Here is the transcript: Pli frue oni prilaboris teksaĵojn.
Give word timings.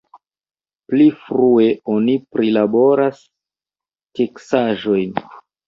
Pli 0.91 1.05
frue 1.25 1.67
oni 1.97 2.17
prilaboris 2.37 3.21
teksaĵojn. 4.19 5.17